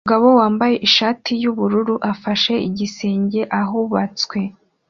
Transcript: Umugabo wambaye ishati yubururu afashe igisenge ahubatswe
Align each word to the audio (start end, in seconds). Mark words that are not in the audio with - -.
Umugabo 0.03 0.27
wambaye 0.39 0.75
ishati 0.87 1.31
yubururu 1.43 1.95
afashe 2.11 2.53
igisenge 2.67 3.41
ahubatswe 3.61 4.39